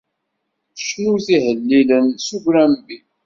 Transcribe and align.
Cnut 0.83 1.25
ihellilen 1.35 2.05
s 2.25 2.27
ugrambi. 2.35 2.97